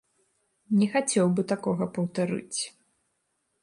Не 0.79 0.87
хацеў 0.95 1.25
бы 1.37 1.41
такога 1.53 1.91
паўтарыць. 1.99 2.61